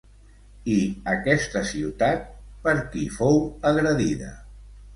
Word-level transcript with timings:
I 0.75 0.77
aquesta 1.11 1.61
ciutat, 1.73 2.25
per 2.65 2.75
qui 2.97 3.07
fou 3.21 3.41
agredida? 3.75 4.35